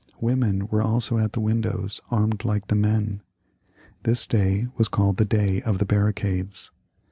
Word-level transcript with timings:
Women 0.19 0.65
were 0.69 0.81
also 0.81 1.19
at 1.19 1.33
the 1.33 1.39
windows 1.39 2.01
armed 2.09 2.43
like 2.43 2.69
the 2.69 2.75
men. 2.75 3.21
This 4.01 4.25
day 4.25 4.65
was 4.75 4.87
called 4.87 5.17
the 5.17 5.25
Day 5.25 5.61
of 5.61 5.77
the 5.77 5.85
Barricades. 5.85 6.71